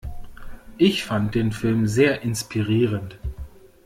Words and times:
Ich 0.79 1.03
fand 1.03 1.35
den 1.35 1.51
Film 1.51 1.85
sehr 1.85 2.23
inspirierend. 2.23 3.19